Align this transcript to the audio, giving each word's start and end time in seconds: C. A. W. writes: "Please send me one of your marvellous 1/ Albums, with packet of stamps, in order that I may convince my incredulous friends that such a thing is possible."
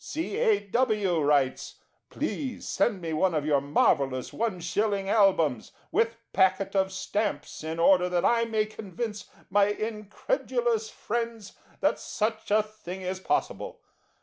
C. 0.03 0.35
A. 0.39 0.57
W. 0.61 1.19
writes: 1.21 1.75
"Please 2.09 2.67
send 2.67 3.01
me 3.01 3.13
one 3.13 3.35
of 3.35 3.45
your 3.45 3.61
marvellous 3.61 4.31
1/ 4.31 5.07
Albums, 5.07 5.73
with 5.91 6.15
packet 6.33 6.75
of 6.75 6.91
stamps, 6.91 7.63
in 7.63 7.77
order 7.77 8.09
that 8.09 8.25
I 8.25 8.45
may 8.45 8.65
convince 8.65 9.29
my 9.51 9.65
incredulous 9.65 10.89
friends 10.89 11.53
that 11.81 11.99
such 11.99 12.49
a 12.49 12.63
thing 12.63 13.03
is 13.03 13.19
possible." 13.19 13.79